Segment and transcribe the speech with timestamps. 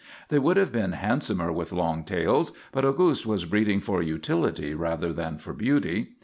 [0.29, 5.13] They would have been handsomer with long tails, but Auguste was breeding for utility rather
[5.13, 6.13] than for beauty.